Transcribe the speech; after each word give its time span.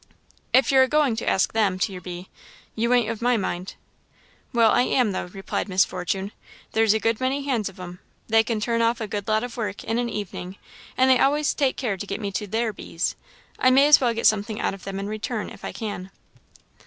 "If 0.51 0.71
you're 0.71 0.81
agoing 0.87 1.15
to 1.17 1.29
ask 1.29 1.53
them 1.53 1.77
to 1.77 1.91
your 1.91 2.01
bee, 2.01 2.27
you 2.73 2.91
ain't 2.91 3.11
of 3.11 3.21
my 3.21 3.37
mind." 3.37 3.75
"Well, 4.51 4.71
I 4.71 4.81
am, 4.81 5.11
though," 5.11 5.25
replied 5.25 5.69
Miss 5.69 5.85
Fortune; 5.85 6.31
"there's 6.71 6.95
a 6.95 6.99
good 6.99 7.19
many 7.19 7.43
hands 7.43 7.69
of 7.69 7.79
'em; 7.79 7.99
they 8.27 8.43
can 8.43 8.59
turn 8.59 8.81
off 8.81 8.99
a 8.99 9.07
good 9.07 9.27
lot 9.27 9.43
of 9.43 9.57
work 9.57 9.83
in 9.83 9.99
an 9.99 10.09
evening; 10.09 10.55
and 10.97 11.07
they 11.07 11.19
always 11.19 11.53
take 11.53 11.77
care 11.77 11.97
to 11.97 12.07
get 12.07 12.19
me 12.19 12.31
to 12.31 12.47
their 12.47 12.73
bees. 12.73 13.15
I 13.59 13.69
may 13.69 13.85
as 13.87 14.01
well 14.01 14.15
get 14.15 14.25
something 14.25 14.59
out 14.59 14.73
of 14.73 14.85
them 14.85 14.99
in 14.99 15.05
return, 15.05 15.51
if 15.51 15.63
I 15.63 15.71
can." 15.71 16.09